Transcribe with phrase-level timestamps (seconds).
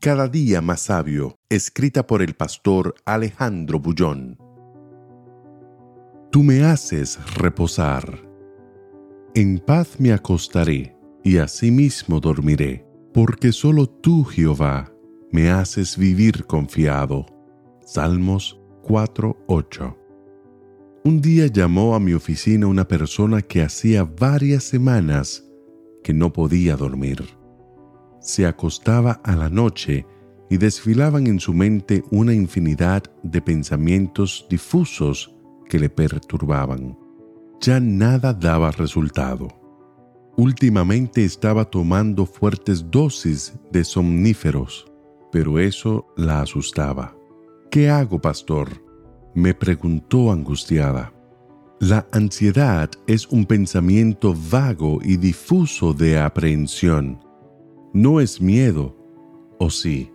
[0.00, 4.38] Cada día más sabio, escrita por el pastor Alejandro Bullón.
[6.32, 8.18] Tú me haces reposar.
[9.34, 14.90] En paz me acostaré y asimismo dormiré, porque solo tú, Jehová,
[15.32, 17.26] me haces vivir confiado.
[17.84, 19.98] Salmos 4:8.
[21.04, 25.44] Un día llamó a mi oficina una persona que hacía varias semanas
[26.02, 27.39] que no podía dormir
[28.20, 30.06] se acostaba a la noche
[30.50, 35.34] y desfilaban en su mente una infinidad de pensamientos difusos
[35.68, 36.98] que le perturbaban.
[37.60, 39.48] Ya nada daba resultado.
[40.36, 44.90] Últimamente estaba tomando fuertes dosis de somníferos,
[45.30, 47.16] pero eso la asustaba.
[47.70, 48.68] ¿Qué hago, pastor?
[49.32, 51.12] me preguntó angustiada.
[51.78, 57.29] La ansiedad es un pensamiento vago y difuso de aprehensión
[57.92, 58.96] no es miedo,
[59.58, 60.10] ¿o sí?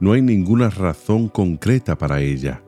[0.00, 2.62] No hay ninguna razón concreta para ella.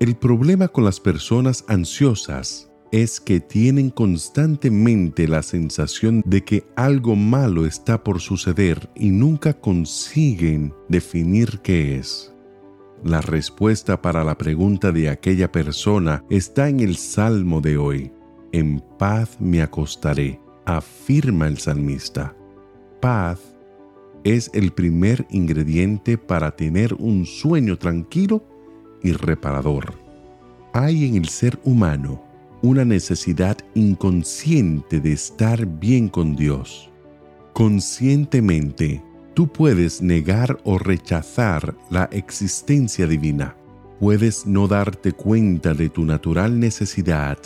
[0.00, 7.16] El problema con las personas ansiosas es que tienen constantemente la sensación de que algo
[7.16, 12.34] malo está por suceder y nunca consiguen definir qué es.
[13.04, 18.12] La respuesta para la pregunta de aquella persona está en el Salmo de hoy.
[18.52, 22.36] En paz me acostaré, afirma el salmista.
[23.00, 23.51] Paz
[24.24, 28.44] es el primer ingrediente para tener un sueño tranquilo
[29.02, 29.94] y reparador.
[30.72, 32.22] Hay en el ser humano
[32.62, 36.90] una necesidad inconsciente de estar bien con Dios.
[37.52, 39.02] Conscientemente,
[39.34, 43.56] tú puedes negar o rechazar la existencia divina.
[43.98, 47.38] Puedes no darte cuenta de tu natural necesidad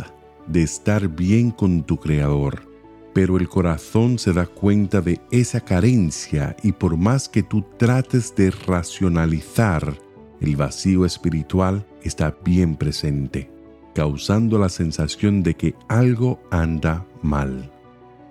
[0.46, 2.75] de estar bien con tu Creador
[3.16, 8.34] pero el corazón se da cuenta de esa carencia y por más que tú trates
[8.36, 9.98] de racionalizar,
[10.42, 13.50] el vacío espiritual está bien presente,
[13.94, 17.72] causando la sensación de que algo anda mal.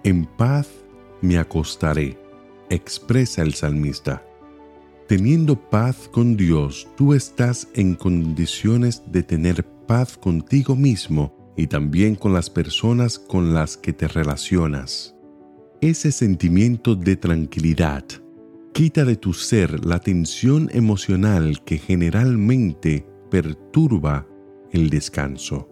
[0.04, 0.70] En paz
[1.20, 2.20] me acostaré,
[2.70, 4.24] expresa el salmista.
[5.08, 12.16] Teniendo paz con Dios, tú estás en condiciones de tener paz contigo mismo y también
[12.16, 15.16] con las personas con las que te relacionas.
[15.82, 18.04] Ese sentimiento de tranquilidad
[18.74, 24.28] quita de tu ser la tensión emocional que generalmente perturba
[24.72, 25.70] el descanso.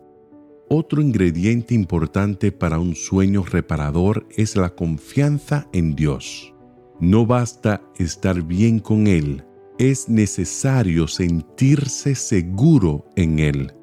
[0.70, 6.54] Otro ingrediente importante para un sueño reparador es la confianza en Dios.
[7.00, 9.44] No basta estar bien con Él,
[9.78, 13.74] es necesario sentirse seguro en Él.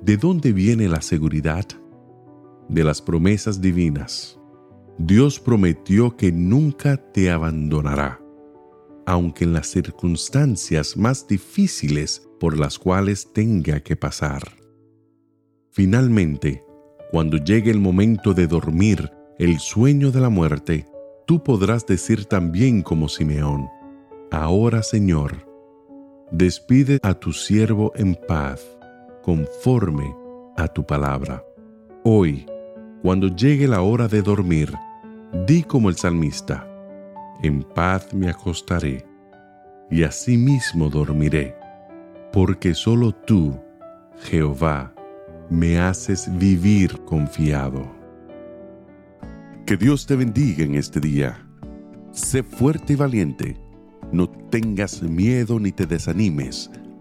[0.00, 1.66] ¿De dónde viene la seguridad?
[2.68, 4.38] De las promesas divinas.
[4.96, 8.20] Dios prometió que nunca te abandonará,
[9.06, 14.42] aunque en las circunstancias más difíciles por las cuales tenga que pasar.
[15.70, 16.64] Finalmente,
[17.10, 20.86] cuando llegue el momento de dormir, el sueño de la muerte,
[21.26, 23.68] tú podrás decir también como Simeón,
[24.30, 25.48] Ahora Señor,
[26.30, 28.77] despide a tu siervo en paz
[29.22, 30.14] conforme
[30.56, 31.44] a tu palabra.
[32.04, 32.46] Hoy,
[33.02, 34.72] cuando llegue la hora de dormir,
[35.46, 36.66] di como el salmista,
[37.42, 39.04] en paz me acostaré
[39.90, 41.54] y asimismo dormiré,
[42.32, 43.58] porque solo tú,
[44.22, 44.92] Jehová,
[45.48, 47.86] me haces vivir confiado.
[49.64, 51.46] Que Dios te bendiga en este día.
[52.10, 53.56] Sé fuerte y valiente.
[54.12, 56.70] No tengas miedo ni te desanimes